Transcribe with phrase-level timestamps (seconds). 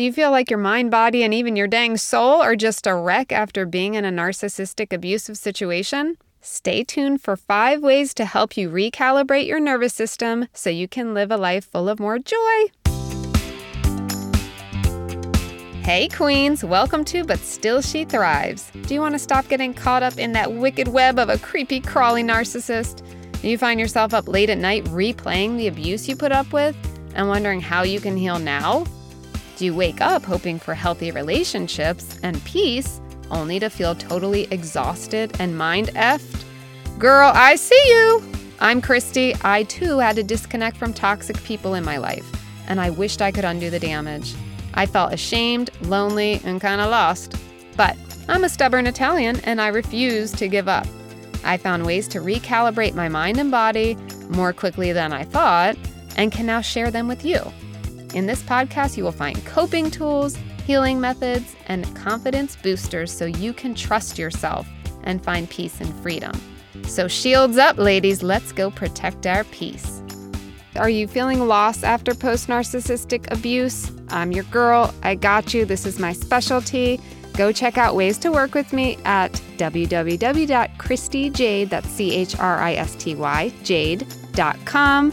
[0.00, 2.94] Do you feel like your mind, body, and even your dang soul are just a
[2.94, 6.16] wreck after being in a narcissistic, abusive situation?
[6.40, 11.12] Stay tuned for five ways to help you recalibrate your nervous system so you can
[11.12, 12.64] live a life full of more joy.
[15.82, 18.72] Hey, Queens, welcome to But Still She Thrives.
[18.86, 21.78] Do you want to stop getting caught up in that wicked web of a creepy,
[21.78, 23.02] crawly narcissist?
[23.42, 26.74] Do you find yourself up late at night replaying the abuse you put up with
[27.14, 28.86] and wondering how you can heal now?
[29.60, 32.98] Do you wake up hoping for healthy relationships and peace
[33.30, 36.46] only to feel totally exhausted and mind effed?
[36.98, 38.24] Girl, I see you!
[38.58, 39.34] I'm Christy.
[39.42, 42.24] I too had to disconnect from toxic people in my life,
[42.68, 44.34] and I wished I could undo the damage.
[44.72, 47.36] I felt ashamed, lonely, and kind of lost.
[47.76, 47.98] But
[48.30, 50.86] I'm a stubborn Italian and I refuse to give up.
[51.44, 53.98] I found ways to recalibrate my mind and body
[54.30, 55.76] more quickly than I thought
[56.16, 57.42] and can now share them with you.
[58.12, 63.52] In this podcast, you will find coping tools, healing methods, and confidence boosters so you
[63.52, 64.66] can trust yourself
[65.04, 66.32] and find peace and freedom.
[66.86, 70.02] So, shields up, ladies, let's go protect our peace.
[70.76, 73.92] Are you feeling lost after post narcissistic abuse?
[74.08, 74.92] I'm your girl.
[75.02, 75.64] I got you.
[75.64, 77.00] This is my specialty.
[77.34, 82.74] Go check out ways to work with me at www.christyjade, that's C H R I
[82.74, 85.12] S T Y, jade.com.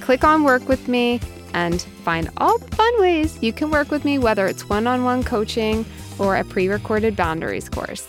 [0.00, 1.20] Click on work with me
[1.58, 5.02] and find all the fun ways you can work with me, whether it's one on
[5.02, 5.84] one coaching
[6.18, 8.06] or a pre recorded boundaries course.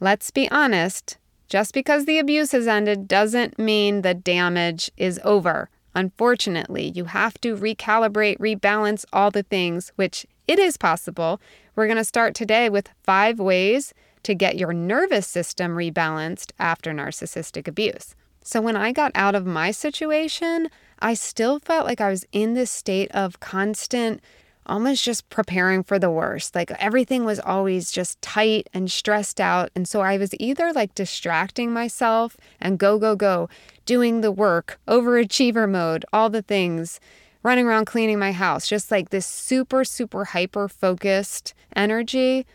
[0.00, 5.70] Let's be honest just because the abuse has ended doesn't mean the damage is over.
[5.94, 11.40] Unfortunately, you have to recalibrate, rebalance all the things, which it is possible.
[11.74, 16.92] We're going to start today with five ways to get your nervous system rebalanced after
[16.92, 18.14] narcissistic abuse.
[18.42, 22.54] So, when I got out of my situation, I still felt like I was in
[22.54, 24.20] this state of constant,
[24.64, 26.54] almost just preparing for the worst.
[26.54, 29.70] Like everything was always just tight and stressed out.
[29.74, 33.48] And so I was either like distracting myself and go, go, go,
[33.84, 36.98] doing the work, overachiever mode, all the things,
[37.42, 42.46] running around cleaning my house, just like this super, super hyper focused energy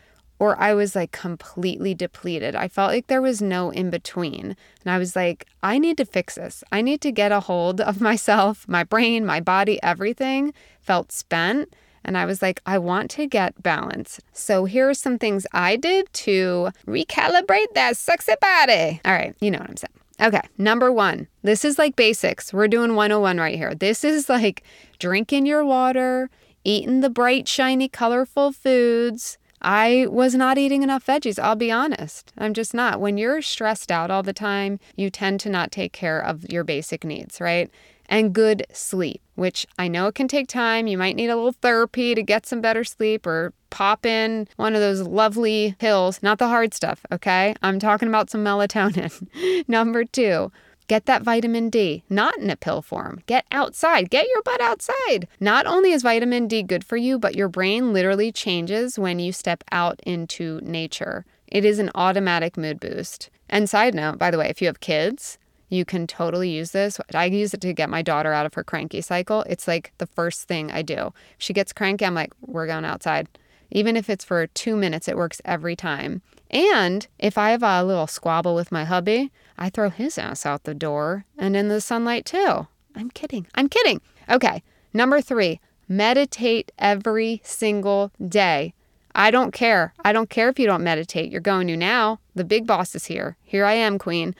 [0.42, 2.56] or I was like completely depleted.
[2.56, 4.56] I felt like there was no in between.
[4.80, 6.64] And I was like, I need to fix this.
[6.72, 11.72] I need to get a hold of myself, my brain, my body, everything felt spent.
[12.04, 14.20] And I was like, I want to get balance.
[14.32, 19.00] So here are some things I did to recalibrate that sexy body.
[19.04, 19.92] All right, you know what I'm saying.
[20.34, 22.52] Okay, number one, this is like basics.
[22.52, 23.76] We're doing 101 right here.
[23.76, 24.64] This is like
[24.98, 26.30] drinking your water,
[26.64, 32.32] eating the bright, shiny, colorful foods, I was not eating enough veggies, I'll be honest.
[32.36, 33.00] I'm just not.
[33.00, 36.64] When you're stressed out all the time, you tend to not take care of your
[36.64, 37.70] basic needs, right?
[38.06, 40.88] And good sleep, which I know it can take time.
[40.88, 44.74] You might need a little therapy to get some better sleep or pop in one
[44.74, 47.54] of those lovely pills, not the hard stuff, okay?
[47.62, 49.28] I'm talking about some melatonin.
[49.68, 50.50] Number two,
[50.92, 53.22] Get that vitamin D, not in a pill form.
[53.24, 54.10] Get outside.
[54.10, 55.26] Get your butt outside.
[55.40, 59.32] Not only is vitamin D good for you, but your brain literally changes when you
[59.32, 61.24] step out into nature.
[61.46, 63.30] It is an automatic mood boost.
[63.48, 65.38] And side note, by the way, if you have kids,
[65.70, 67.00] you can totally use this.
[67.14, 69.46] I use it to get my daughter out of her cranky cycle.
[69.48, 71.14] It's like the first thing I do.
[71.38, 73.28] If she gets cranky, I'm like, we're going outside.
[73.70, 76.20] Even if it's for two minutes, it works every time.
[76.52, 80.64] And if I have a little squabble with my hubby, I throw his ass out
[80.64, 82.66] the door and in the sunlight too.
[82.94, 83.46] I'm kidding.
[83.54, 84.00] I'm kidding.
[84.28, 84.62] Okay.
[84.92, 88.74] Number three, meditate every single day.
[89.14, 89.94] I don't care.
[90.04, 91.30] I don't care if you don't meditate.
[91.30, 92.20] You're going to now.
[92.34, 93.36] The big boss is here.
[93.42, 94.34] Here I am, queen.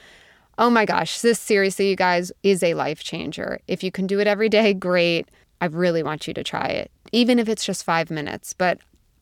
[0.57, 3.59] Oh my gosh, this seriously, you guys, is a life changer.
[3.67, 5.29] If you can do it every day, great.
[5.61, 8.53] I really want you to try it, even if it's just five minutes.
[8.53, 8.79] But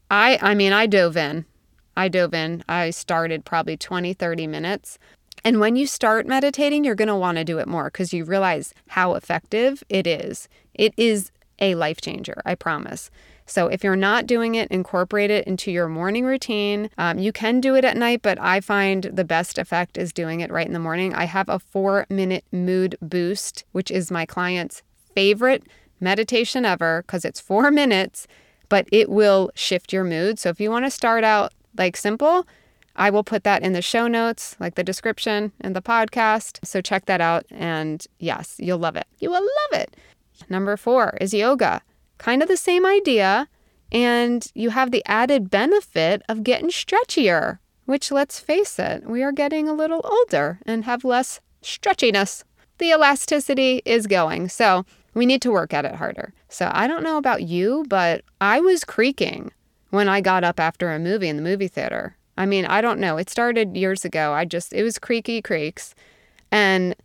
[0.09, 1.45] I, I mean, I dove in.
[1.95, 2.63] I dove in.
[2.67, 4.97] I started probably 20, 30 minutes.
[5.43, 8.25] And when you start meditating, you're going to want to do it more because you
[8.25, 10.47] realize how effective it is.
[10.73, 13.09] It is a life changer, I promise.
[13.45, 16.89] So if you're not doing it, incorporate it into your morning routine.
[16.97, 20.39] Um, you can do it at night, but I find the best effect is doing
[20.39, 21.13] it right in the morning.
[21.13, 24.83] I have a four minute mood boost, which is my client's
[25.15, 25.63] favorite
[25.99, 28.27] meditation ever because it's four minutes,
[28.69, 30.39] but it will shift your mood.
[30.39, 32.47] So if you want to start out like simple,
[32.95, 36.59] I will put that in the show notes, like the description and the podcast.
[36.65, 37.45] So check that out.
[37.49, 39.07] And yes, you'll love it.
[39.19, 39.95] You will love it.
[40.49, 41.81] Number four is yoga.
[42.17, 43.47] Kind of the same idea.
[43.91, 49.33] And you have the added benefit of getting stretchier, which let's face it, we are
[49.33, 52.43] getting a little older and have less stretchiness.
[52.77, 54.49] The elasticity is going.
[54.49, 56.33] So we need to work at it harder.
[56.47, 59.51] So I don't know about you, but I was creaking
[59.91, 62.17] when I got up after a movie in the movie theater.
[62.37, 63.17] I mean, I don't know.
[63.17, 64.33] It started years ago.
[64.33, 65.93] I just, it was creaky creaks.
[66.51, 66.95] And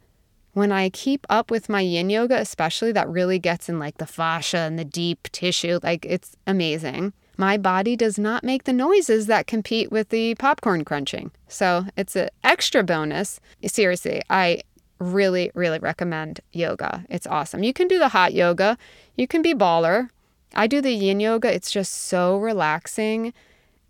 [0.55, 4.07] when I keep up with my yin yoga, especially that really gets in like the
[4.07, 7.13] fascia and the deep tissue, like it's amazing.
[7.37, 11.31] My body does not make the noises that compete with the popcorn crunching.
[11.49, 13.41] So it's an extra bonus.
[13.67, 14.63] Seriously, I
[14.99, 17.05] really, really recommend yoga.
[17.11, 17.63] It's awesome.
[17.63, 18.79] You can do the hot yoga,
[19.17, 20.09] you can be baller.
[20.55, 21.53] I do the yin yoga.
[21.53, 23.33] It's just so relaxing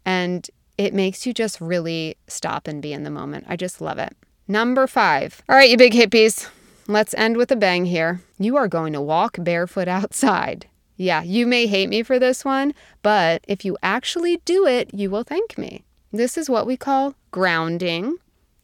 [0.04, 0.48] and
[0.78, 3.46] it makes you just really stop and be in the moment.
[3.48, 4.16] I just love it.
[4.48, 5.42] Number five.
[5.48, 6.48] All right, you big hippies.
[6.86, 8.20] Let's end with a bang here.
[8.38, 10.66] You are going to walk barefoot outside.
[10.96, 15.10] Yeah, you may hate me for this one, but if you actually do it, you
[15.10, 15.84] will thank me.
[16.12, 18.16] This is what we call grounding.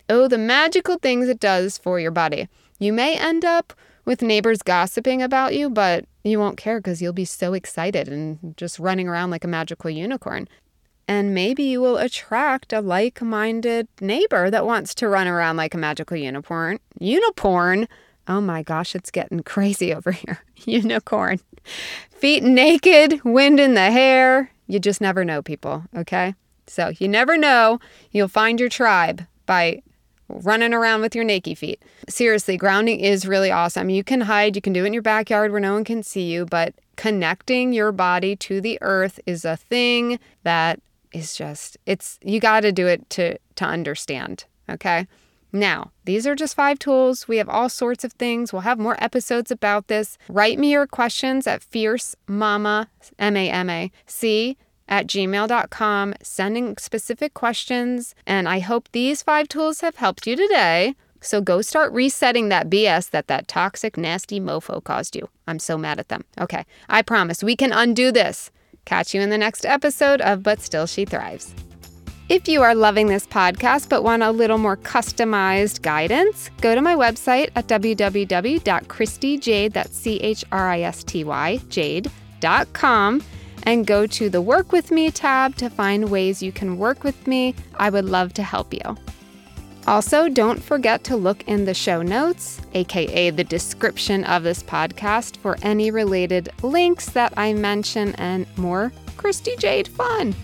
[0.08, 2.48] Oh, the magical things it does for your body.
[2.78, 3.72] You may end up
[4.04, 8.56] with neighbors gossiping about you, but you won't care because you'll be so excited and
[8.56, 10.48] just running around like a magical unicorn.
[11.08, 15.74] And maybe you will attract a like minded neighbor that wants to run around like
[15.74, 16.78] a magical unicorn.
[16.98, 17.88] Unicorn?
[18.28, 20.42] Oh my gosh, it's getting crazy over here.
[20.64, 21.40] Unicorn.
[22.10, 24.50] Feet naked, wind in the hair.
[24.68, 26.34] You just never know, people, okay?
[26.66, 27.80] So you never know.
[28.12, 29.82] You'll find your tribe by
[30.40, 31.82] running around with your naked feet.
[32.08, 33.90] Seriously, grounding is really awesome.
[33.90, 36.30] You can hide, you can do it in your backyard where no one can see
[36.30, 40.80] you, but connecting your body to the earth is a thing that
[41.12, 45.06] is just it's you got to do it to to understand, okay?
[45.52, 47.28] Now, these are just five tools.
[47.28, 48.52] We have all sorts of things.
[48.52, 50.16] We'll have more episodes about this.
[50.28, 52.88] Write me your questions at fierce mama,
[53.18, 54.56] M A M A C,
[54.92, 58.14] at gmail.com, sending specific questions.
[58.26, 60.96] And I hope these five tools have helped you today.
[61.22, 65.30] So go start resetting that BS that that toxic, nasty mofo caused you.
[65.46, 66.24] I'm so mad at them.
[66.38, 68.50] Okay, I promise we can undo this.
[68.84, 71.54] Catch you in the next episode of But Still She Thrives.
[72.28, 76.82] If you are loving this podcast but want a little more customized guidance, go to
[76.82, 83.22] my website at www.christyjade, that's C-H-R-I-S-T-Y, jade.com,
[83.64, 87.26] and go to the Work With Me tab to find ways you can work with
[87.26, 87.54] me.
[87.76, 88.96] I would love to help you.
[89.86, 95.36] Also, don't forget to look in the show notes, aka the description of this podcast,
[95.38, 100.34] for any related links that I mention and more Christy Jade fun.